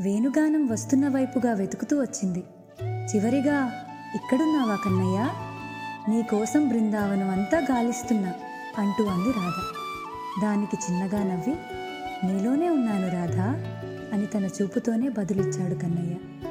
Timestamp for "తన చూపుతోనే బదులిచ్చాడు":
14.26-15.74